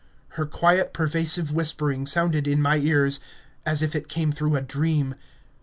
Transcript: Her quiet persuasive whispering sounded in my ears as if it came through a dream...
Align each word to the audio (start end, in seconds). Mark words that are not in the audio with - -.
Her 0.29 0.47
quiet 0.47 0.93
persuasive 0.93 1.51
whispering 1.51 2.07
sounded 2.07 2.47
in 2.47 2.59
my 2.59 2.77
ears 2.77 3.19
as 3.67 3.83
if 3.83 3.95
it 3.95 4.09
came 4.09 4.31
through 4.31 4.55
a 4.55 4.61
dream... 4.63 5.13